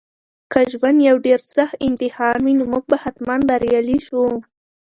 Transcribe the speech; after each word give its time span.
که 0.51 0.59
ژوند 0.71 0.99
یو 1.09 1.17
ډېر 1.25 1.39
سخت 1.55 1.75
امتحان 1.87 2.39
وي 2.45 2.53
نو 2.59 2.63
موږ 2.71 2.83
به 2.89 2.97
حتماً 3.03 3.35
بریالي 3.49 3.99
شو. 4.07 4.23